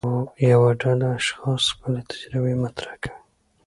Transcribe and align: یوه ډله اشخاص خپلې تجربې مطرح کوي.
یوه 0.51 0.71
ډله 0.81 1.07
اشخاص 1.19 1.61
خپلې 1.73 2.01
تجربې 2.11 2.55
مطرح 2.63 2.93
کوي. 3.01 3.13